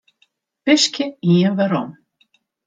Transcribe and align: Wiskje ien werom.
Wiskje 0.65 1.05
ien 1.33 1.53
werom. 1.57 1.89